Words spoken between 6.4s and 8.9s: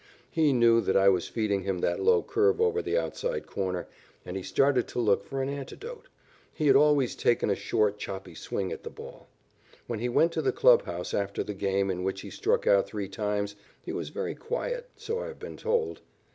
He had always taken a short, choppy swing at the